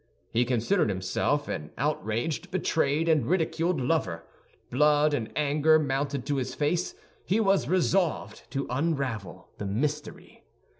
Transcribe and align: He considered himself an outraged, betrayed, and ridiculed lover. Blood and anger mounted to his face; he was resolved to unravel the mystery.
He 0.31 0.45
considered 0.45 0.89
himself 0.89 1.47
an 1.47 1.69
outraged, 1.77 2.49
betrayed, 2.49 3.07
and 3.07 3.27
ridiculed 3.29 3.79
lover. 3.79 4.23
Blood 4.71 5.13
and 5.13 5.31
anger 5.35 5.77
mounted 5.77 6.25
to 6.25 6.37
his 6.37 6.55
face; 6.55 6.95
he 7.23 7.39
was 7.39 7.67
resolved 7.69 8.49
to 8.49 8.65
unravel 8.71 9.49
the 9.59 9.67
mystery. 9.67 10.43